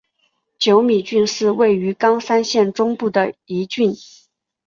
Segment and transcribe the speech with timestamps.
[0.57, 3.93] 久米郡是位于冈山县中部的一郡。